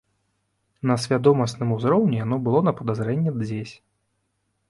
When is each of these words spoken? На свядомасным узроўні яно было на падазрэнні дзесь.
На 0.91 0.95
свядомасным 1.03 1.75
узроўні 1.75 2.17
яно 2.25 2.35
было 2.47 2.59
на 2.67 2.73
падазрэнні 2.79 3.31
дзесь. 3.35 3.75